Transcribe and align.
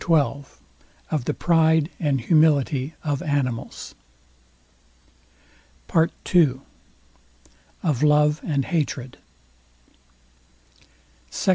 XII 0.03 0.45
OF 1.11 1.25
THE 1.25 1.33
PRIDE 1.35 1.91
AND 1.99 2.21
HUMILITY 2.21 2.95
OF 3.03 3.21
ANIMALS 3.21 3.93
PART 5.87 6.11
II 6.33 6.61
OF 7.83 8.01
LOVE 8.01 8.41
AND 8.43 8.65
HATRED 8.65 9.19
SECT. 11.29 11.49